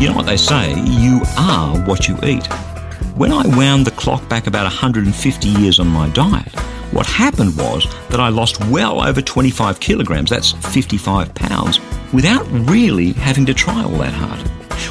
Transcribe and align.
You 0.00 0.08
know 0.08 0.16
what 0.16 0.26
they 0.26 0.36
say, 0.36 0.74
you 0.74 1.22
are 1.38 1.78
what 1.86 2.08
you 2.08 2.18
eat. 2.24 2.44
When 3.14 3.30
I 3.32 3.46
wound 3.56 3.86
the 3.86 3.92
clock 3.92 4.28
back 4.28 4.48
about 4.48 4.64
150 4.64 5.48
years 5.48 5.78
on 5.78 5.86
my 5.86 6.08
diet, 6.08 6.52
what 6.90 7.06
happened 7.06 7.56
was 7.56 7.86
that 8.08 8.18
I 8.18 8.28
lost 8.28 8.62
well 8.66 9.06
over 9.06 9.22
25 9.22 9.78
kilograms, 9.78 10.30
that's 10.30 10.50
55 10.52 11.32
pounds, 11.34 11.78
without 12.12 12.44
really 12.68 13.12
having 13.12 13.46
to 13.46 13.54
try 13.54 13.84
all 13.84 13.98
that 13.98 14.12
hard. 14.12 14.40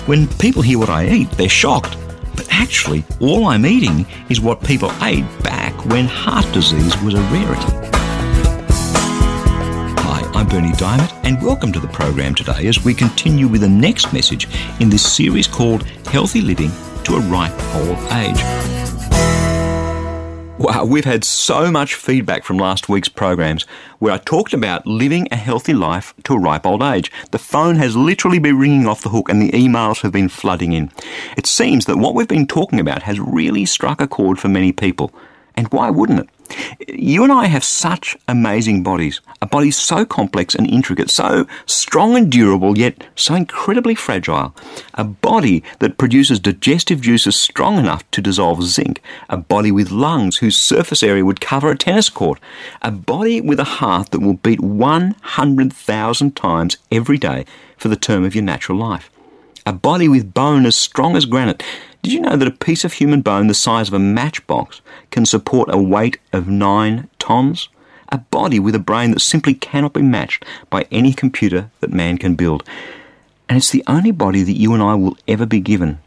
When 0.07 0.27
people 0.37 0.61
hear 0.61 0.79
what 0.79 0.89
I 0.89 1.09
eat, 1.09 1.29
they're 1.31 1.49
shocked. 1.49 1.97
But 2.35 2.47
actually, 2.49 3.03
all 3.19 3.45
I'm 3.47 3.65
eating 3.65 4.05
is 4.29 4.39
what 4.39 4.63
people 4.63 4.91
ate 5.01 5.25
back 5.43 5.73
when 5.85 6.05
heart 6.05 6.45
disease 6.53 6.97
was 7.03 7.13
a 7.13 7.21
rarity. 7.23 7.92
I'm 10.53 10.61
Berni 10.61 10.73
Dymet, 10.75 11.11
and 11.23 11.41
welcome 11.41 11.71
to 11.71 11.79
the 11.79 11.87
program 11.87 12.35
today 12.35 12.67
as 12.67 12.85
we 12.85 12.93
continue 12.93 13.47
with 13.47 13.61
the 13.61 13.67
next 13.67 14.13
message 14.13 14.47
in 14.79 14.87
this 14.87 15.03
series 15.03 15.47
called 15.47 15.81
Healthy 16.09 16.41
Living 16.41 16.69
to 17.05 17.15
a 17.15 17.19
Ripe 17.21 17.59
Old 17.73 17.97
Age. 18.11 18.39
Wow, 20.59 20.85
we've 20.85 21.05
had 21.05 21.23
so 21.23 21.71
much 21.71 21.95
feedback 21.95 22.43
from 22.43 22.59
last 22.59 22.87
week's 22.87 23.09
programs 23.09 23.63
where 23.97 24.13
I 24.13 24.19
talked 24.19 24.53
about 24.53 24.85
living 24.85 25.27
a 25.31 25.37
healthy 25.37 25.73
life 25.73 26.13
to 26.25 26.35
a 26.35 26.39
ripe 26.39 26.67
old 26.67 26.83
age. 26.83 27.11
The 27.31 27.39
phone 27.39 27.77
has 27.77 27.95
literally 27.95 28.37
been 28.37 28.59
ringing 28.59 28.85
off 28.85 29.01
the 29.01 29.09
hook 29.09 29.29
and 29.29 29.41
the 29.41 29.51
emails 29.53 30.01
have 30.01 30.11
been 30.11 30.29
flooding 30.29 30.73
in. 30.73 30.91
It 31.35 31.47
seems 31.47 31.85
that 31.85 31.97
what 31.97 32.13
we've 32.13 32.27
been 32.27 32.45
talking 32.45 32.79
about 32.79 33.01
has 33.01 33.19
really 33.19 33.65
struck 33.65 33.99
a 33.99 34.07
chord 34.07 34.37
for 34.37 34.49
many 34.49 34.71
people. 34.71 35.11
And 35.55 35.67
why 35.67 35.89
wouldn't 35.89 36.19
it? 36.19 36.29
You 36.87 37.23
and 37.23 37.31
I 37.31 37.45
have 37.45 37.63
such 37.63 38.17
amazing 38.27 38.83
bodies, 38.83 39.21
a 39.41 39.45
body 39.45 39.71
so 39.71 40.05
complex 40.05 40.53
and 40.55 40.69
intricate, 40.69 41.09
so 41.09 41.47
strong 41.65 42.15
and 42.15 42.31
durable, 42.31 42.77
yet 42.77 43.03
so 43.15 43.35
incredibly 43.35 43.95
fragile. 43.95 44.55
A 44.95 45.03
body 45.03 45.63
that 45.79 45.97
produces 45.97 46.39
digestive 46.39 47.01
juices 47.01 47.35
strong 47.35 47.77
enough 47.77 48.09
to 48.11 48.21
dissolve 48.21 48.63
zinc. 48.63 49.01
A 49.29 49.37
body 49.37 49.71
with 49.71 49.91
lungs 49.91 50.37
whose 50.37 50.57
surface 50.57 51.03
area 51.03 51.25
would 51.25 51.41
cover 51.41 51.71
a 51.71 51.77
tennis 51.77 52.09
court. 52.09 52.39
A 52.81 52.91
body 52.91 53.41
with 53.41 53.59
a 53.59 53.75
heart 53.79 54.11
that 54.11 54.21
will 54.21 54.35
beat 54.35 54.59
100,000 54.59 56.35
times 56.35 56.77
every 56.91 57.17
day 57.17 57.45
for 57.77 57.87
the 57.87 57.95
term 57.95 58.23
of 58.23 58.35
your 58.35 58.43
natural 58.43 58.77
life. 58.77 59.09
A 59.65 59.73
body 59.73 60.07
with 60.07 60.33
bone 60.33 60.65
as 60.65 60.75
strong 60.75 61.15
as 61.15 61.25
granite 61.25 61.63
did 62.03 62.11
you 62.11 62.19
know 62.19 62.35
that 62.35 62.49
a 62.49 62.51
piece 62.51 62.83
of 62.83 62.91
human 62.91 63.21
bone 63.21 63.47
the 63.47 63.53
size 63.53 63.87
of 63.87 63.93
a 63.93 63.99
matchbox 63.99 64.81
can 65.09 65.25
support 65.25 65.73
a 65.73 65.81
weight 65.81 66.17
of 66.33 66.49
nine 66.49 67.09
tons? 67.17 67.69
A 68.09 68.17
body 68.17 68.59
with 68.59 68.75
a 68.75 68.79
brain 68.79 69.11
that 69.11 69.21
simply 69.21 69.53
cannot 69.53 69.93
be 69.93 70.01
matched 70.01 70.43
by 70.69 70.85
any 70.91 71.13
computer 71.13 71.71
that 71.79 71.93
man 71.93 72.17
can 72.17 72.35
build. 72.35 72.67
And 73.47 73.57
it's 73.57 73.71
the 73.71 73.85
only 73.87 74.11
body 74.11 74.43
that 74.43 74.57
you 74.57 74.73
and 74.73 74.83
I 74.83 74.95
will 74.95 75.17
ever 75.29 75.45
be 75.45 75.61
given. 75.61 75.99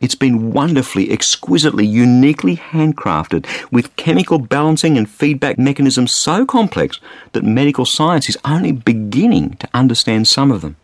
It's 0.00 0.16
been 0.16 0.52
wonderfully, 0.52 1.12
exquisitely, 1.12 1.86
uniquely 1.86 2.56
handcrafted 2.56 3.46
with 3.70 3.94
chemical 3.94 4.40
balancing 4.40 4.98
and 4.98 5.08
feedback 5.08 5.60
mechanisms 5.60 6.10
so 6.10 6.44
complex 6.44 6.98
that 7.34 7.44
medical 7.44 7.86
science 7.86 8.28
is 8.28 8.36
only 8.44 8.72
beginning 8.72 9.58
to 9.58 9.68
understand 9.72 10.26
some 10.26 10.50
of 10.50 10.60
them. 10.60 10.74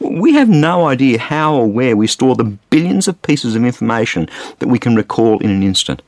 We 0.00 0.34
have 0.34 0.48
no 0.48 0.86
idea 0.86 1.18
how 1.18 1.54
or 1.54 1.66
where 1.66 1.96
we 1.96 2.06
store 2.06 2.34
the 2.34 2.44
billions 2.70 3.08
of 3.08 3.20
pieces 3.22 3.54
of 3.54 3.64
information 3.64 4.28
that 4.58 4.68
we 4.68 4.78
can 4.78 4.96
recall 4.96 5.38
in 5.38 5.50
an 5.50 5.62
instant. 5.62 6.02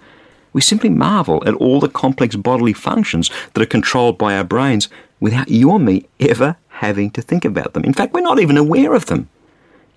We 0.52 0.60
simply 0.60 0.90
marvel 0.90 1.42
at 1.46 1.54
all 1.54 1.80
the 1.80 1.88
complex 1.88 2.36
bodily 2.36 2.72
functions 2.72 3.30
that 3.52 3.62
are 3.62 3.66
controlled 3.66 4.18
by 4.18 4.36
our 4.36 4.44
brains 4.44 4.88
without 5.20 5.48
you 5.48 5.70
or 5.70 5.80
me 5.80 6.06
ever 6.20 6.56
having 6.68 7.10
to 7.12 7.22
think 7.22 7.44
about 7.44 7.72
them. 7.72 7.84
In 7.84 7.94
fact, 7.94 8.12
we're 8.12 8.20
not 8.20 8.40
even 8.40 8.56
aware 8.56 8.94
of 8.94 9.06
them. 9.06 9.28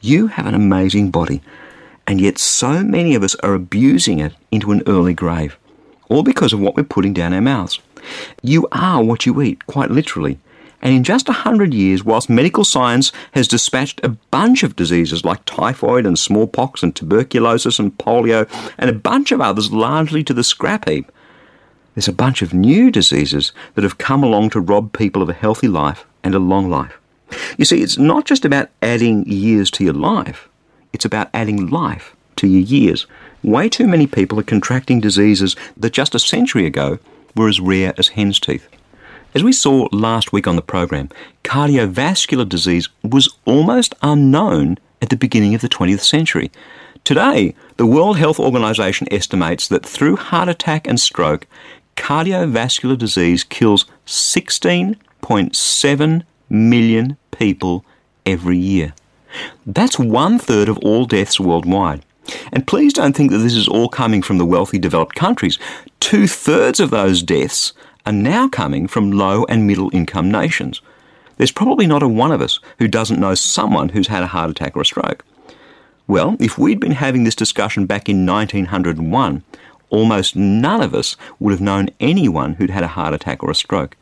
You 0.02 0.28
have 0.28 0.46
an 0.46 0.54
amazing 0.54 1.12
body, 1.12 1.42
and 2.06 2.22
yet 2.22 2.38
so 2.38 2.84
many 2.84 3.16
of 3.16 3.24
us 3.24 3.36
are 3.36 3.54
abusing 3.54 4.20
it 4.20 4.34
into 4.52 4.72
an 4.72 4.84
early 4.88 5.14
grave, 5.14 5.58
all 6.10 6.24
because 6.24 6.54
of 6.54 6.60
what 6.60 6.76
we're 6.76 6.84
putting 6.84 7.14
down 7.14 7.34
our 7.34 7.42
mouths. 7.42 7.80
You 8.42 8.68
are 8.72 9.04
what 9.04 9.26
you 9.26 9.42
eat, 9.42 9.66
quite 9.68 9.92
literally. 9.92 10.40
And 10.82 10.94
in 10.94 11.04
just 11.04 11.28
a 11.28 11.34
hundred 11.34 11.74
years, 11.74 12.04
whilst 12.04 12.30
medical 12.30 12.64
science 12.64 13.12
has 13.32 13.48
dispatched 13.48 14.00
a 14.04 14.10
bunch 14.10 14.64
of 14.64 14.76
diseases 14.76 15.26
like 15.26 15.44
typhoid 15.46 16.06
and 16.06 16.18
smallpox 16.18 16.84
and 16.84 16.96
tuberculosis 16.96 17.80
and 17.80 17.98
polio 17.98 18.48
and 18.78 18.90
a 18.90 18.94
bunch 18.94 19.32
of 19.32 19.42
others 19.42 19.72
largely 19.72 20.24
to 20.24 20.34
the 20.34 20.44
scrap 20.44 20.88
heap, 20.88 21.12
there's 21.96 22.08
a 22.08 22.14
bunch 22.14 22.44
of 22.44 22.54
new 22.54 22.92
diseases 22.92 23.54
that 23.74 23.84
have 23.84 23.98
come 23.98 24.24
along 24.24 24.52
to 24.52 24.60
rob 24.60 24.94
people 24.94 25.24
of 25.24 25.30
a 25.30 25.34
healthy 25.34 25.68
life 25.68 26.06
and 26.24 26.36
a 26.36 26.40
long 26.40 26.70
life. 26.70 27.00
You 27.58 27.66
see, 27.66 27.82
it's 27.82 27.98
not 27.98 28.26
just 28.26 28.46
about 28.46 28.70
adding 28.82 29.26
years 29.26 29.72
to 29.72 29.84
your 29.84 29.94
life, 29.94 30.48
it's 30.94 31.06
about 31.06 31.30
adding 31.34 31.68
life 31.68 32.16
to 32.36 32.48
your 32.48 32.62
years. 32.62 33.08
Way 33.44 33.68
too 33.68 33.88
many 33.88 34.08
people 34.08 34.40
are 34.40 34.44
contracting 34.44 35.00
diseases 35.00 35.56
that 35.76 35.94
just 35.94 36.16
a 36.16 36.20
century 36.20 36.66
ago 36.66 37.00
were 37.36 37.48
as 37.48 37.60
rare 37.60 37.94
as 37.98 38.10
hen's 38.10 38.40
teeth. 38.40 38.68
As 39.38 39.44
we 39.44 39.54
saw 39.54 39.88
last 39.92 40.34
week 40.34 40.48
on 40.48 40.56
the 40.56 40.64
program, 40.64 41.10
cardiovascular 41.44 42.50
disease 42.50 42.90
was 43.04 43.38
almost 43.46 43.94
unknown 44.02 44.80
at 45.00 45.10
the 45.10 45.16
beginning 45.16 45.54
of 45.54 45.62
the 45.62 45.70
20th 45.70 46.00
century. 46.00 46.50
Today, 47.04 47.54
the 47.76 47.86
World 47.86 48.18
Health 48.18 48.40
Organization 48.40 49.08
estimates 49.12 49.68
that 49.68 49.86
through 49.86 50.16
heart 50.16 50.50
attack 50.50 50.88
and 50.88 51.00
stroke, 51.00 51.46
cardiovascular 51.96 52.98
disease 52.98 53.44
kills 53.44 53.86
16.7 54.08 56.24
million 56.50 57.18
people 57.30 57.86
every 58.26 58.58
year. 58.58 58.96
That's 59.68 60.00
one 60.00 60.40
third 60.40 60.68
of 60.68 60.80
all 60.80 61.06
deaths 61.06 61.40
worldwide. 61.40 62.04
And 62.52 62.66
please 62.66 62.92
don't 62.92 63.16
think 63.16 63.30
that 63.30 63.38
this 63.38 63.54
is 63.54 63.68
all 63.68 63.88
coming 63.88 64.24
from 64.24 64.40
the 64.40 64.48
wealthy 64.48 64.80
developed 64.80 65.16
countries. 65.16 65.60
Two 66.00 66.26
thirds 66.26 66.80
of 66.80 66.90
those 66.90 67.22
deaths 67.22 67.74
are 68.08 68.14
now 68.14 68.48
coming 68.48 68.88
from 68.88 69.12
low 69.12 69.44
and 69.50 69.68
middle 69.68 69.90
income 69.94 70.32
nations. 70.32 70.82
There's 71.36 71.52
probably 71.52 71.86
not 71.86 72.02
a 72.02 72.08
one 72.08 72.32
of 72.32 72.42
us 72.42 72.62
who 72.80 72.88
doesn't 72.88 73.20
know 73.20 73.36
someone 73.36 73.90
who's 73.90 74.08
had 74.08 74.24
a 74.24 74.28
heart 74.28 74.50
attack 74.50 74.78
or 74.78 74.82
a 74.82 74.86
stroke. 74.86 75.26
Well, 76.08 76.38
if 76.40 76.58
we'd 76.58 76.80
been 76.80 76.94
having 76.94 77.26
this 77.26 77.36
discussion 77.36 77.86
back 77.86 78.08
in 78.08 78.26
1901, 78.26 79.44
almost 79.90 80.38
none 80.38 80.82
of 80.82 80.96
us 80.96 81.18
would 81.38 81.52
have 81.52 81.60
known 81.60 81.90
anyone 82.00 82.54
who'd 82.54 82.70
had 82.70 82.84
a 82.86 82.88
heart 82.88 83.14
attack 83.14 83.44
or 83.44 83.52
a 83.52 83.56
stroke. 83.56 83.98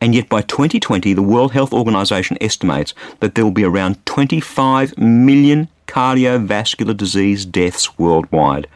And 0.00 0.14
yet 0.14 0.28
by 0.28 0.42
2020, 0.42 1.12
the 1.12 1.20
World 1.20 1.52
Health 1.52 1.72
Organization 1.72 2.38
estimates 2.40 2.94
that 3.18 3.34
there 3.34 3.44
will 3.44 3.50
be 3.50 3.64
around 3.64 4.06
25 4.06 4.96
million 4.98 5.68
cardiovascular 5.88 6.96
disease 6.96 7.44
deaths 7.44 7.98
worldwide. 7.98 8.68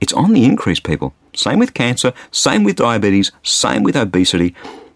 It's 0.00 0.12
on 0.12 0.32
the 0.32 0.44
increase, 0.44 0.80
people. 0.80 1.14
Same 1.36 1.58
with 1.58 1.74
cancer, 1.74 2.12
same 2.30 2.64
with 2.64 2.76
diabetes, 2.76 3.30
same 3.42 3.82
with 3.82 3.94
obesity. 3.94 4.54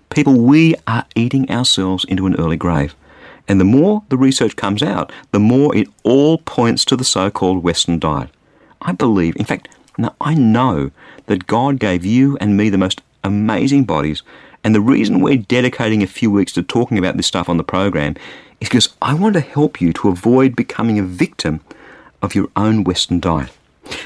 People, 0.09 0.35
we 0.35 0.75
are 0.87 1.07
eating 1.15 1.49
ourselves 1.51 2.05
into 2.07 2.27
an 2.27 2.35
early 2.37 2.57
grave. 2.57 2.95
And 3.47 3.61
the 3.61 3.65
more 3.65 4.03
the 4.09 4.17
research 4.17 4.57
comes 4.57 4.83
out, 4.83 5.13
the 5.33 5.39
more 5.39 5.77
it 5.77 5.89
all 6.03 6.39
points 6.39 6.85
to 6.87 6.97
the 6.97 7.05
so 7.05 7.31
called 7.31 7.63
Western 7.63 7.99
diet. 7.99 8.31
I 8.81 8.93
believe, 8.93 9.37
in 9.37 9.45
fact, 9.45 9.69
now 9.99 10.15
I 10.21 10.35
know 10.35 10.91
that 11.27 11.47
God 11.47 11.79
gave 11.79 12.05
you 12.05 12.39
and 12.41 12.57
me 12.57 12.71
the 12.71 12.79
most 12.79 13.03
amazing 13.23 13.85
bodies. 13.85 14.23
And 14.65 14.75
the 14.75 14.81
reason 14.81 15.21
we're 15.21 15.37
dedicating 15.37 16.03
a 16.03 16.07
few 16.07 16.31
weeks 16.31 16.53
to 16.53 16.63
talking 16.63 16.99
about 16.99 17.17
this 17.17 17.27
stuff 17.27 17.49
on 17.49 17.57
the 17.57 17.65
program 17.65 18.17
is 18.61 18.69
because 18.69 18.95
I 19.03 19.15
want 19.15 19.35
to 19.35 19.41
help 19.41 19.81
you 19.81 19.93
to 19.95 20.09
avoid 20.09 20.57
becoming 20.57 20.99
a 20.99 21.03
victim 21.05 21.61
of 22.23 22.35
your 22.35 22.49
own 22.57 22.85
Western 22.85 23.21
diet. 23.21 23.51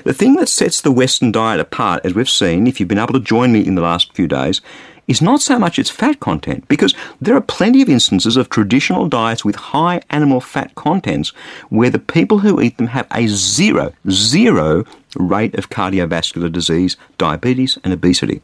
The 0.05 0.15
thing 0.15 0.35
that 0.35 0.49
sets 0.49 0.81
the 0.81 0.93
Western 0.93 1.33
diet 1.33 1.61
apart, 1.61 2.05
as 2.05 2.15
we've 2.15 2.29
seen, 2.29 2.67
if 2.67 2.79
you've 2.79 2.89
been 2.89 2.99
able 2.99 3.15
to 3.15 3.21
join 3.21 3.53
me 3.53 3.67
in 3.67 3.75
the 3.75 3.83
last 3.83 4.13
few 4.15 4.27
days, 4.27 4.61
is 5.07 5.21
not 5.21 5.43
so 5.43 5.59
much 5.59 5.79
its 5.79 5.91
fat 5.91 6.19
content, 6.21 6.67
because 6.67 6.95
there 7.21 7.37
are 7.37 7.41
plenty 7.41 7.83
of 7.83 7.89
instances 7.89 8.37
of 8.37 8.49
traditional 8.49 9.07
diets 9.07 9.45
with 9.45 9.57
high 9.57 10.01
animal 10.11 10.41
fat 10.41 10.75
contents 10.75 11.31
where 11.69 11.91
the 11.91 11.99
people 11.99 12.39
who 12.39 12.61
eat 12.61 12.79
them 12.79 12.87
have 12.87 13.07
a 13.13 13.27
zero, 13.27 13.93
zero 14.09 14.85
rate 15.17 15.55
of 15.57 15.69
cardiovascular 15.69 16.51
disease, 16.51 16.97
diabetes, 17.19 17.79
and 17.85 17.93
obesity. 17.93 18.41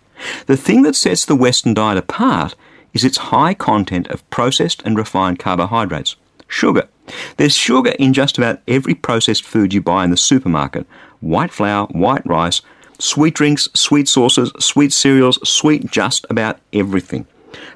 The 0.47 0.57
thing 0.57 0.83
that 0.83 0.97
sets 0.97 1.25
the 1.25 1.35
Western 1.35 1.73
diet 1.73 1.97
apart 1.97 2.55
is 2.93 3.05
its 3.05 3.19
high 3.19 3.55
content 3.55 4.09
of 4.09 4.29
processed 4.31 4.83
and 4.85 4.99
refined 4.99 5.39
carbohydrates, 5.39 6.17
sugar. 6.47 6.89
There's 7.37 7.55
sugar 7.55 7.91
in 7.99 8.13
just 8.13 8.39
about 8.39 8.61
every 8.69 8.95
processed 8.95 9.45
food 9.45 9.75
you 9.75 9.81
buy 9.83 10.05
in 10.05 10.11
the 10.11 10.17
supermarket 10.17 10.87
white 11.21 11.53
flour, 11.53 11.87
white 11.89 12.25
rice, 12.27 12.63
sweet 12.99 13.35
drinks, 13.35 13.69
sweet 13.75 14.09
sauces, 14.09 14.53
sweet 14.59 14.93
cereals, 14.93 15.39
sweet 15.49 15.91
just 15.91 16.27
about 16.31 16.59
everything. 16.73 17.27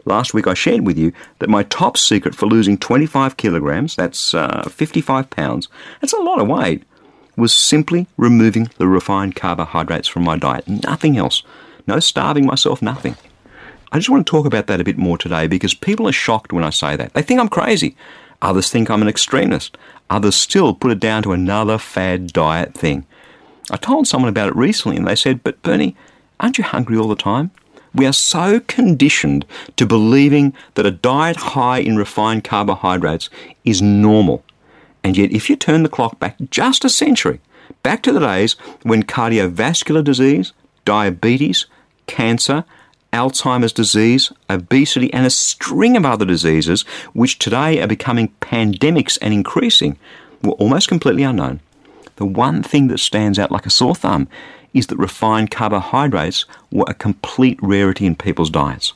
Last 0.05 0.35
week 0.35 0.47
I 0.47 0.55
shared 0.55 0.87
with 0.87 0.99
you 0.99 1.13
that 1.41 1.51
my 1.51 1.63
top 1.65 1.97
secret 1.97 2.35
for 2.35 2.47
losing 2.47 2.79
25 2.79 3.37
kilograms, 3.37 3.97
that's 3.97 4.35
uh, 4.35 4.63
55 4.69 5.31
pounds, 5.31 5.69
that's 6.01 6.13
a 6.13 6.23
lot 6.23 6.41
of 6.41 6.49
weight, 6.49 6.85
was 7.37 7.53
simply 7.53 8.07
removing 8.17 8.69
the 8.79 8.87
refined 8.87 9.35
carbohydrates 9.35 10.09
from 10.09 10.25
my 10.25 10.39
diet. 10.39 10.69
Nothing 10.69 11.17
else. 11.17 11.43
No 11.87 11.99
starving 11.99 12.47
myself, 12.47 12.81
nothing. 12.81 13.17
I 13.93 13.99
just 13.99 14.11
want 14.11 14.27
to 14.27 14.31
talk 14.31 14.47
about 14.47 14.67
that 14.69 14.81
a 14.81 14.85
bit 14.85 14.99
more 14.99 15.19
today 15.19 15.47
because 15.47 15.75
people 15.75 16.09
are 16.09 16.13
shocked 16.13 16.53
when 16.53 16.65
I 16.65 16.71
say 16.71 16.97
that. 16.97 17.13
They 17.15 17.23
think 17.23 17.41
I'm 17.41 17.49
crazy. 17.49 17.97
Others 18.43 18.71
think 18.71 18.91
I'm 18.91 19.03
an 19.03 19.09
extremist. 19.09 19.77
Others 20.11 20.37
still 20.37 20.75
put 20.75 20.93
it 20.93 21.01
down 21.01 21.23
to 21.23 21.33
another 21.33 21.79
fad 21.79 22.33
diet 22.33 22.75
thing. 22.75 23.07
I 23.71 23.77
told 23.77 24.07
someone 24.07 24.29
about 24.29 24.49
it 24.49 24.57
recently 24.57 24.97
and 24.97 25.07
they 25.07 25.17
said, 25.17 25.43
But 25.43 25.63
Berni, 25.63 25.97
aren't 26.41 26.59
you 26.59 26.65
hungry 26.65 26.97
all 26.97 27.09
the 27.09 27.17
time? 27.17 27.51
We 27.95 28.07
are 28.07 28.13
so 28.13 28.61
conditioned 28.61 29.47
to 29.77 29.87
believing 29.87 30.53
that 30.75 30.87
a 30.87 30.91
diet 30.91 31.37
high 31.37 31.79
in 31.79 31.97
refined 31.97 32.45
carbohydrates 32.45 33.31
is 33.65 33.81
normal. 33.81 34.45
And 35.05 35.17
yet, 35.17 35.31
if 35.31 35.49
you 35.49 35.57
turn 35.57 35.83
the 35.83 35.89
clock 35.89 36.19
back 36.19 36.37
just 36.51 36.85
a 36.85 36.89
century, 36.89 37.41
back 37.83 38.03
to 38.03 38.13
the 38.13 38.21
days 38.21 38.55
when 38.83 39.05
cardiovascular 39.05 40.03
disease, 40.03 40.53
diabetes, 40.85 41.67
cancer, 42.07 42.65
Alzheimer's 43.15 43.73
disease, 43.73 44.33
obesity, 44.51 45.13
and 45.15 45.25
a 45.25 45.31
string 45.31 45.97
of 45.97 46.05
other 46.05 46.25
diseases, 46.25 46.83
which 47.13 47.39
today 47.39 47.81
are 47.81 47.87
becoming 47.87 48.35
pandemics 48.41 49.17
and 49.23 49.33
increasing, 49.33 49.97
were 50.43 50.53
almost 50.55 50.89
completely 50.89 51.23
unknown. 51.23 51.61
The 52.17 52.27
one 52.27 52.63
thing 52.63 52.89
that 52.89 52.99
stands 52.99 53.39
out 53.39 53.53
like 53.53 53.67
a 53.67 53.71
sore 53.71 53.95
thumb 53.95 54.29
is 54.73 54.89
that 54.89 54.99
refined 54.99 55.53
carbohydrates 55.53 56.45
were 56.73 56.85
a 56.89 56.95
complete 56.95 57.59
rarity 57.63 58.05
in 58.05 58.17
people's 58.17 58.51
diets. 58.51 58.93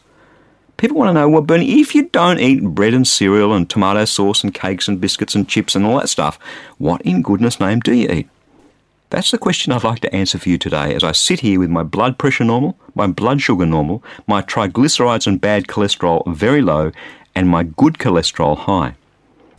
People 0.77 0.97
want 0.97 1.09
to 1.09 1.15
know, 1.15 1.29
well, 1.29 1.43
Berni, 1.43 1.81
if 1.81 1.95
you 1.95 2.09
don't 2.11 2.41
eat 2.41 2.63
bread 2.63 2.95
and 2.95 3.07
cereal 3.07 3.53
and 3.53 3.71
tomato 3.71 4.05
sauce 4.05 4.45
and 4.45 4.53
cakes 4.55 4.89
and 4.89 5.01
biscuits 5.01 5.35
and 5.35 5.49
chips 5.49 5.75
and 5.75 5.85
all 5.85 5.99
that 5.99 6.09
stuff, 6.09 6.39
what 6.79 7.03
in 7.03 7.23
goodness 7.23 7.61
name 7.61 7.81
do 7.81 7.95
you 7.95 8.09
eat? 8.09 8.29
That's 9.11 9.31
the 9.31 9.39
question 9.39 9.73
I'd 9.73 9.85
like 9.85 10.01
to 10.01 10.15
answer 10.15 10.39
for 10.39 10.51
you 10.51 10.59
today 10.59 10.95
as 10.95 11.03
I 11.03 11.13
sit 11.13 11.41
here 11.41 11.59
with 11.59 11.71
my 11.71 11.83
blood 11.83 12.19
pressure 12.19 12.45
normal, 12.45 12.79
my 12.95 13.07
blood 13.07 13.41
sugar 13.41 13.65
normal, 13.65 14.05
my 14.27 14.43
triglycerides 14.43 15.27
and 15.27 15.41
bad 15.41 15.67
cholesterol 15.67 16.27
very 16.27 16.61
low, 16.61 16.93
and 17.35 17.49
my 17.49 17.63
good 17.63 17.95
cholesterol 17.95 18.59
high. 18.59 18.97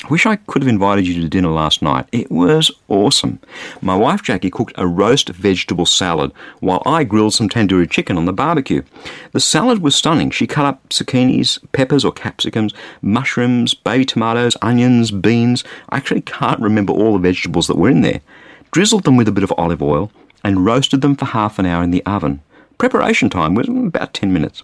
I 0.03 0.07
wish 0.07 0.27
I 0.27 0.35
could 0.35 0.61
have 0.61 0.69
invited 0.69 1.07
you 1.07 1.19
to 1.19 1.27
dinner 1.27 1.49
last 1.49 1.81
night. 1.81 2.07
It 2.11 2.31
was 2.31 2.69
awesome. 2.89 3.39
My 3.81 3.95
wife 3.95 4.21
Jackie 4.21 4.51
cooked 4.51 4.73
a 4.77 4.85
roast 4.85 5.29
vegetable 5.29 5.87
salad 5.87 6.31
while 6.59 6.83
I 6.85 7.03
grilled 7.03 7.33
some 7.33 7.49
tandoori 7.49 7.89
chicken 7.89 8.17
on 8.17 8.25
the 8.25 8.31
barbecue. 8.31 8.83
The 9.31 9.39
salad 9.39 9.79
was 9.79 9.95
stunning. 9.95 10.29
She 10.29 10.45
cut 10.45 10.65
up 10.65 10.87
zucchinis, 10.89 11.57
peppers 11.71 12.05
or 12.05 12.13
capsicums, 12.13 12.71
mushrooms, 13.01 13.73
baby 13.73 14.05
tomatoes, 14.05 14.55
onions, 14.61 15.09
beans. 15.09 15.63
I 15.89 15.97
actually 15.97 16.21
can't 16.21 16.61
remember 16.61 16.93
all 16.93 17.13
the 17.13 17.19
vegetables 17.19 17.65
that 17.65 17.77
were 17.77 17.89
in 17.89 18.01
there. 18.01 18.21
Drizzled 18.71 19.03
them 19.03 19.17
with 19.17 19.27
a 19.27 19.31
bit 19.31 19.43
of 19.43 19.53
olive 19.57 19.81
oil 19.81 20.11
and 20.43 20.65
roasted 20.65 21.01
them 21.01 21.15
for 21.15 21.25
half 21.25 21.59
an 21.59 21.65
hour 21.65 21.83
in 21.83 21.91
the 21.91 22.05
oven. 22.05 22.41
Preparation 22.77 23.29
time 23.29 23.55
was 23.55 23.67
about 23.67 24.13
10 24.13 24.31
minutes. 24.31 24.63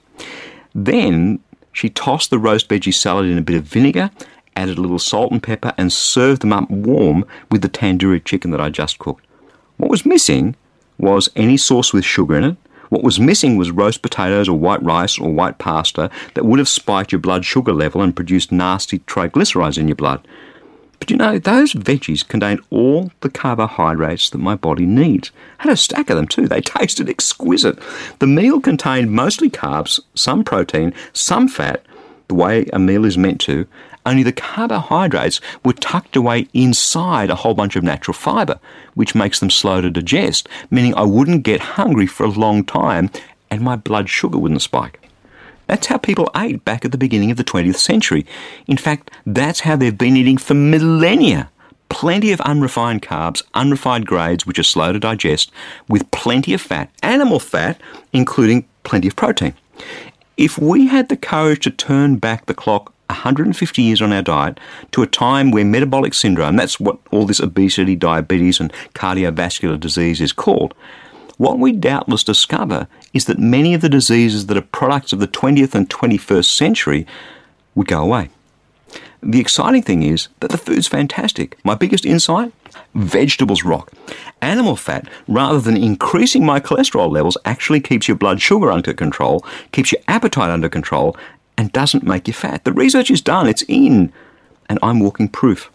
Then 0.73 1.39
she 1.73 1.89
tossed 1.89 2.29
the 2.29 2.39
roast 2.39 2.69
veggie 2.69 2.93
salad 2.93 3.25
in 3.25 3.37
a 3.37 3.41
bit 3.41 3.57
of 3.57 3.63
vinegar 3.63 4.09
added 4.55 4.77
a 4.77 4.81
little 4.81 4.99
salt 4.99 5.31
and 5.31 5.43
pepper, 5.43 5.73
and 5.77 5.91
served 5.91 6.41
them 6.41 6.53
up 6.53 6.69
warm 6.69 7.25
with 7.51 7.61
the 7.61 7.69
tandoori 7.69 8.23
chicken 8.23 8.51
that 8.51 8.61
I 8.61 8.69
just 8.69 8.99
cooked. 8.99 9.25
What 9.77 9.91
was 9.91 10.05
missing 10.05 10.55
was 10.97 11.29
any 11.35 11.57
sauce 11.57 11.93
with 11.93 12.05
sugar 12.05 12.37
in 12.37 12.43
it. 12.43 12.57
What 12.89 13.03
was 13.03 13.19
missing 13.19 13.57
was 13.57 13.71
roast 13.71 14.01
potatoes 14.01 14.47
or 14.47 14.57
white 14.57 14.81
rice 14.81 15.19
or 15.19 15.31
white 15.31 15.57
pasta 15.57 16.09
that 16.35 16.45
would 16.45 16.59
have 16.59 16.69
spiked 16.69 17.11
your 17.11 17.19
blood 17.19 17.43
sugar 17.43 17.73
level 17.73 18.01
and 18.01 18.15
produced 18.15 18.51
nasty 18.51 18.99
triglycerides 18.99 19.77
in 19.77 19.87
your 19.87 19.95
blood. 19.95 20.25
But 20.99 21.11
you 21.11 21.17
know, 21.17 21.37
those 21.37 21.73
veggies 21.73 22.27
contained 22.27 22.61
all 22.69 23.11
the 23.21 23.29
carbohydrates 23.29 24.29
that 24.29 24.37
my 24.37 24.55
body 24.55 24.85
needs. 24.85 25.31
I 25.59 25.63
had 25.63 25.73
a 25.73 25.77
stack 25.77 26.09
of 26.09 26.17
them 26.17 26.27
too. 26.27 26.47
They 26.47 26.61
tasted 26.61 27.09
exquisite. 27.09 27.79
The 28.19 28.27
meal 28.27 28.59
contained 28.61 29.11
mostly 29.11 29.49
carbs, 29.49 29.99
some 30.15 30.43
protein, 30.43 30.93
some 31.13 31.47
fat, 31.47 31.85
the 32.27 32.35
way 32.35 32.65
a 32.73 32.79
meal 32.79 33.05
is 33.05 33.17
meant 33.17 33.39
to, 33.41 33.67
only 34.05 34.23
the 34.23 34.31
carbohydrates 34.31 35.41
were 35.63 35.73
tucked 35.73 36.15
away 36.15 36.47
inside 36.53 37.29
a 37.29 37.35
whole 37.35 37.55
bunch 37.55 37.75
of 37.75 37.83
natural 37.83 38.13
fibre, 38.13 38.59
which 38.93 39.15
makes 39.15 39.39
them 39.39 39.49
slow 39.49 39.81
to 39.81 39.89
digest, 39.89 40.47
meaning 40.69 40.93
I 40.95 41.03
wouldn't 41.03 41.43
get 41.43 41.59
hungry 41.61 42.05
for 42.05 42.23
a 42.23 42.29
long 42.29 42.63
time 42.63 43.09
and 43.49 43.61
my 43.61 43.75
blood 43.75 44.09
sugar 44.09 44.37
wouldn't 44.37 44.61
spike. 44.61 44.99
That's 45.67 45.87
how 45.87 45.97
people 45.97 46.29
ate 46.35 46.63
back 46.65 46.85
at 46.85 46.91
the 46.91 46.97
beginning 46.97 47.31
of 47.31 47.37
the 47.37 47.43
20th 47.43 47.77
century. 47.77 48.25
In 48.67 48.77
fact, 48.77 49.11
that's 49.25 49.61
how 49.61 49.75
they've 49.75 49.97
been 49.97 50.17
eating 50.17 50.37
for 50.37 50.53
millennia. 50.53 51.49
Plenty 51.89 52.31
of 52.31 52.41
unrefined 52.41 53.01
carbs, 53.01 53.43
unrefined 53.53 54.07
grades 54.07 54.45
which 54.45 54.59
are 54.59 54.63
slow 54.63 54.91
to 54.91 54.99
digest, 54.99 55.51
with 55.87 56.09
plenty 56.11 56.53
of 56.53 56.61
fat, 56.61 56.89
animal 57.03 57.39
fat, 57.39 57.79
including 58.11 58.65
plenty 58.83 59.07
of 59.07 59.15
protein. 59.15 59.53
If 60.37 60.57
we 60.57 60.87
had 60.87 61.09
the 61.09 61.17
courage 61.17 61.63
to 61.63 61.71
turn 61.71 62.17
back 62.17 62.45
the 62.45 62.53
clock 62.53 62.91
150 63.09 63.81
years 63.81 64.01
on 64.01 64.11
our 64.11 64.21
diet 64.21 64.59
to 64.91 65.03
a 65.03 65.07
time 65.07 65.51
where 65.51 65.63
metabolic 65.63 66.13
syndrome, 66.13 66.55
that's 66.55 66.79
what 66.79 66.97
all 67.11 67.25
this 67.25 67.39
obesity, 67.39 67.95
diabetes, 67.95 68.59
and 68.59 68.73
cardiovascular 68.93 69.79
disease 69.79 70.21
is 70.21 70.33
called, 70.33 70.73
what 71.37 71.59
we 71.59 71.71
doubtless 71.71 72.23
discover 72.23 72.87
is 73.13 73.25
that 73.25 73.39
many 73.39 73.73
of 73.73 73.81
the 73.81 73.89
diseases 73.89 74.47
that 74.47 74.57
are 74.57 74.61
products 74.61 75.13
of 75.13 75.19
the 75.19 75.27
20th 75.27 75.75
and 75.75 75.89
21st 75.89 76.45
century 76.45 77.05
would 77.73 77.87
go 77.87 78.01
away. 78.01 78.29
The 79.21 79.39
exciting 79.39 79.81
thing 79.81 80.03
is 80.03 80.27
that 80.39 80.51
the 80.51 80.57
food's 80.57 80.87
fantastic. 80.87 81.57
My 81.63 81.73
biggest 81.73 82.05
insight? 82.05 82.53
Vegetables 82.93 83.63
rock. 83.63 83.91
Animal 84.41 84.75
fat, 84.75 85.09
rather 85.27 85.59
than 85.59 85.75
increasing 85.75 86.45
my 86.45 86.59
cholesterol 86.59 87.11
levels, 87.11 87.37
actually 87.43 87.81
keeps 87.81 88.07
your 88.07 88.17
blood 88.17 88.39
sugar 88.39 88.71
under 88.71 88.93
control, 88.93 89.43
keeps 89.71 89.91
your 89.91 90.01
appetite 90.07 90.51
under 90.51 90.69
control, 90.69 91.17
and 91.57 91.71
doesn't 91.71 92.03
make 92.03 92.27
you 92.27 92.33
fat. 92.33 92.65
The 92.65 92.73
research 92.73 93.09
is 93.09 93.21
done, 93.21 93.47
it's 93.47 93.63
in, 93.63 94.13
and 94.69 94.77
I'm 94.83 94.99
walking 94.99 95.27
proof. 95.27 95.71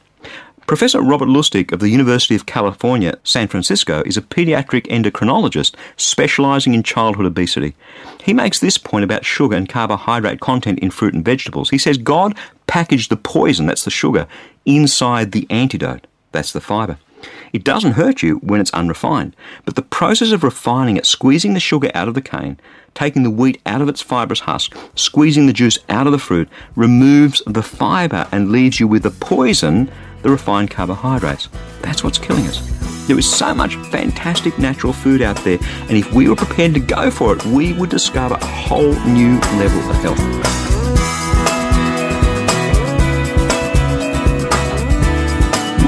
Professor 0.71 1.03
Robert 1.03 1.27
Lustig 1.27 1.73
of 1.73 1.81
the 1.81 1.89
University 1.89 2.37
of 2.37 2.47
California, 2.47 3.19
San 3.25 3.49
Francisco, 3.49 4.05
is 4.07 4.17
a 4.17 4.23
pediatric 4.23 4.87
endocrinologist 4.87 5.75
specializing 5.97 6.75
in 6.75 6.85
childhood 6.85 7.27
obesity. 7.27 7.75
He 8.23 8.33
makes 8.33 8.61
this 8.61 8.79
point 8.79 9.03
about 9.03 9.25
sugar 9.25 9.57
and 9.57 9.69
carbohydrate 9.69 10.39
content 10.39 10.79
in 10.79 10.93
fruit 10.93 11.13
and 11.13 11.25
vegetables. 11.25 11.71
He 11.71 11.79
says 11.79 11.99
God 11.99 12.39
packaged 12.69 13.11
the 13.11 13.17
poison, 13.17 13.67
that's 13.67 13.83
the 13.83 13.91
sugar, 13.91 14.29
inside 14.65 15.33
the 15.33 15.45
antidote, 15.51 16.07
that's 16.31 16.53
the 16.53 16.61
fiber. 16.61 16.99
It 17.53 17.65
doesn't 17.65 17.95
hurt 17.95 18.23
you 18.23 18.37
when 18.37 18.61
it's 18.61 18.73
unrefined, 18.73 19.35
but 19.65 19.75
the 19.75 19.83
process 19.83 20.31
of 20.31 20.45
refining 20.45 20.97
it, 20.97 21.05
squeezing 21.05 21.55
the 21.55 21.59
sugar 21.59 21.91
out 21.97 22.07
of 22.07 22.15
the 22.15 22.23
cane, 22.23 22.61
taking 22.95 23.25
the 23.25 23.31
wheat 23.31 23.61
out 23.67 23.83
of 23.83 23.89
its 23.89 24.03
fibrous 24.03 24.39
husk, 24.39 24.77
squeezing 24.95 25.47
the 25.49 25.53
juice 25.53 25.81
out 25.89 26.07
of 26.07 26.13
the 26.13 26.19
fruit, 26.21 26.49
removes 26.77 27.43
the 27.45 27.65
fiber 27.65 28.29
and 28.31 28.53
leaves 28.53 28.79
you 28.79 28.87
with 28.87 29.03
the 29.03 29.11
poison, 29.11 29.91
the 30.23 30.31
refined 30.31 30.71
carbohydrates. 30.71 31.49
That's 31.83 32.05
what's 32.05 32.19
killing 32.19 32.47
us. 32.47 33.07
There 33.07 33.19
is 33.19 33.29
so 33.29 33.55
much 33.55 33.75
fantastic 33.91 34.59
natural 34.59 34.93
food 34.93 35.23
out 35.23 35.37
there, 35.39 35.59
and 35.89 35.93
if 35.93 36.13
we 36.13 36.29
were 36.29 36.37
prepared 36.37 36.75
to 36.75 36.81
go 36.81 37.11
for 37.11 37.35
it, 37.35 37.45
we 37.47 37.73
would 37.73 37.91
discover 37.91 38.35
a 38.35 38.47
whole 38.47 38.95
new 39.07 39.39
level 39.59 39.81
of 39.91 39.97
health. 39.97 40.19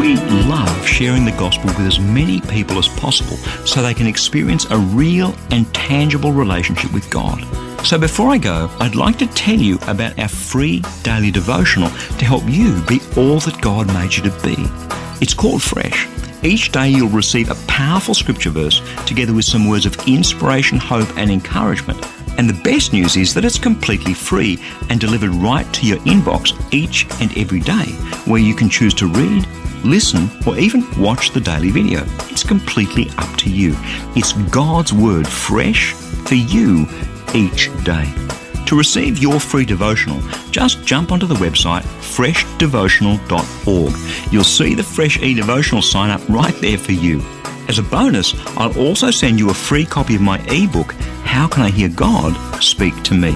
We 0.00 0.16
love 0.48 0.84
sharing 0.84 1.24
the 1.24 1.30
gospel 1.32 1.66
with 1.66 1.86
as 1.86 2.00
many 2.00 2.40
people 2.40 2.78
as 2.78 2.88
possible 2.88 3.36
so 3.66 3.82
they 3.82 3.94
can 3.94 4.06
experience 4.06 4.68
a 4.70 4.78
real 4.78 5.34
and 5.50 5.72
tangible 5.72 6.32
relationship 6.32 6.92
with 6.92 7.08
God. 7.08 7.40
So 7.84 7.98
before 7.98 8.30
I 8.30 8.38
go, 8.38 8.70
I'd 8.78 8.94
like 8.94 9.18
to 9.18 9.26
tell 9.26 9.56
you 9.56 9.76
about 9.88 10.18
our 10.18 10.28
free 10.28 10.82
daily 11.02 11.30
devotional 11.30 11.90
to 11.90 12.24
help 12.24 12.44
you 12.46 12.80
be 12.86 13.00
all 13.16 13.40
that 13.40 13.60
God 13.60 13.88
made 13.88 14.14
you 14.14 14.22
to 14.22 14.30
be. 14.42 14.56
It's 15.20 15.34
called 15.34 15.62
Fresh. 15.62 16.08
Each 16.44 16.70
day 16.70 16.88
you'll 16.88 17.08
receive 17.08 17.50
a 17.50 17.66
powerful 17.66 18.14
scripture 18.14 18.50
verse 18.50 18.80
together 19.04 19.34
with 19.34 19.44
some 19.44 19.68
words 19.68 19.84
of 19.84 19.96
inspiration, 20.08 20.78
hope, 20.78 21.08
and 21.18 21.30
encouragement. 21.30 22.00
And 22.38 22.48
the 22.48 22.62
best 22.62 22.92
news 22.92 23.16
is 23.16 23.34
that 23.34 23.44
it's 23.44 23.58
completely 23.58 24.14
free 24.14 24.62
and 24.88 25.00
delivered 25.00 25.30
right 25.30 25.70
to 25.74 25.86
your 25.86 25.98
inbox 25.98 26.56
each 26.72 27.06
and 27.20 27.36
every 27.36 27.60
day, 27.60 27.86
where 28.26 28.40
you 28.40 28.54
can 28.54 28.70
choose 28.70 28.94
to 28.94 29.06
read, 29.06 29.46
listen, 29.84 30.30
or 30.46 30.56
even 30.56 30.86
watch 30.98 31.32
the 31.32 31.40
daily 31.40 31.70
video. 31.70 32.04
It's 32.30 32.44
completely 32.44 33.10
up 33.18 33.36
to 33.38 33.50
you. 33.50 33.74
It's 34.16 34.32
God's 34.50 34.92
Word 34.92 35.28
fresh 35.28 35.92
for 35.92 36.36
you 36.36 36.86
each 37.34 37.70
day. 37.84 38.10
To 38.66 38.76
receive 38.76 39.18
your 39.18 39.38
free 39.38 39.66
devotional, 39.66 40.20
just 40.50 40.82
jump 40.84 41.12
onto 41.12 41.26
the 41.26 41.34
website 41.34 41.82
freshdevotional.org. 41.82 44.32
You'll 44.32 44.44
see 44.44 44.74
the 44.74 44.82
Fresh 44.82 45.20
E 45.20 45.34
devotional 45.34 45.82
sign 45.82 46.10
up 46.10 46.26
right 46.28 46.54
there 46.60 46.78
for 46.78 46.92
you. 46.92 47.22
As 47.68 47.78
a 47.78 47.82
bonus, 47.82 48.34
I'll 48.56 48.76
also 48.78 49.10
send 49.10 49.38
you 49.38 49.50
a 49.50 49.54
free 49.54 49.84
copy 49.84 50.14
of 50.14 50.20
my 50.20 50.38
ebook, 50.48 50.92
How 51.24 51.48
Can 51.48 51.62
I 51.62 51.70
Hear 51.70 51.88
God 51.88 52.34
Speak 52.62 53.02
to 53.04 53.14
Me? 53.14 53.32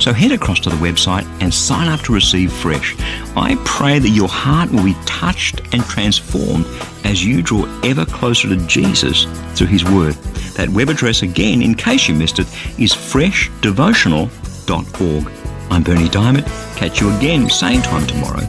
So 0.00 0.12
head 0.12 0.32
across 0.32 0.60
to 0.60 0.70
the 0.70 0.76
website 0.76 1.24
and 1.40 1.52
sign 1.52 1.88
up 1.88 2.00
to 2.02 2.14
receive 2.14 2.52
Fresh. 2.52 2.96
I 3.36 3.56
pray 3.64 3.98
that 3.98 4.10
your 4.10 4.28
heart 4.28 4.70
will 4.70 4.84
be 4.84 4.96
touched 5.06 5.62
and 5.72 5.82
transformed 5.84 6.66
as 7.04 7.24
you 7.24 7.42
draw 7.42 7.64
ever 7.82 8.04
closer 8.04 8.48
to 8.48 8.56
Jesus 8.66 9.24
through 9.54 9.68
His 9.68 9.84
Word. 9.84 10.16
That 10.56 10.68
web 10.70 10.88
address 10.88 11.22
again, 11.22 11.60
in 11.60 11.74
case 11.74 12.08
you 12.08 12.14
missed 12.14 12.38
it, 12.38 12.46
is 12.80 12.92
freshdevotional.org. 12.92 15.30
I'm 15.70 15.82
Berni 15.82 16.08
Dymet. 16.08 16.46
Catch 16.76 17.00
you 17.00 17.14
again, 17.16 17.50
same 17.50 17.82
time 17.82 18.06
tomorrow, 18.06 18.40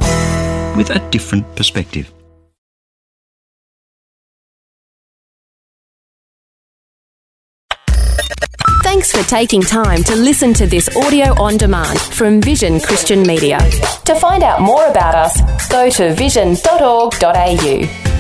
with 0.78 0.90
a 0.90 1.00
different 1.12 1.54
perspective. 1.58 2.14
Thanks 8.84 9.12
for 9.12 9.22
taking 9.30 9.62
time 9.62 10.02
to 10.04 10.16
listen 10.16 10.54
to 10.54 10.66
this 10.66 10.88
audio 10.96 11.34
on 11.42 11.58
demand 11.58 12.00
from 12.00 12.42
Vision 12.42 12.80
Christian 12.80 13.24
Media. 13.24 13.60
To 14.06 14.16
find 14.16 14.44
out 14.44 14.62
more 14.62 14.88
about 14.88 15.14
us, 15.14 15.70
go 15.70 15.90
to 15.90 16.14
vision.org.au. 16.14 18.17